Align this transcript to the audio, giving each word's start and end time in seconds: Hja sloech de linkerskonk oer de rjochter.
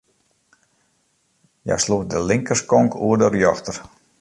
Hja 1.63 1.77
sloech 1.83 2.07
de 2.11 2.19
linkerskonk 2.29 2.91
oer 3.05 3.17
de 3.21 3.27
rjochter. 3.33 3.75